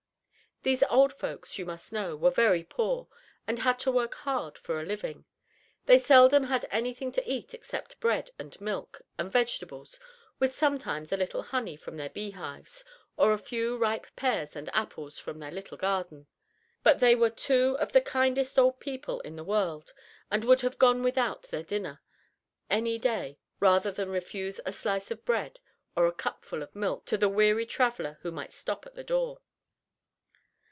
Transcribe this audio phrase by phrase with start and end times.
[0.63, 3.07] These old folks, you must know, were very poor,
[3.47, 5.25] and had to work hard for a living.
[5.87, 9.99] They seldom had anything to eat except bread and milk, and vegetables,
[10.37, 12.85] with sometimes a little honey from their beehives,
[13.17, 16.27] or a few ripe pears and apples from their little garden.
[16.83, 19.93] But they were two of the kindest old people in the world,
[20.29, 22.03] and would have gone without their dinner
[22.69, 25.59] any day, rather than refuse a slice of bread
[25.95, 29.39] or a cupful of milk to the weary traveler who might stop at the door.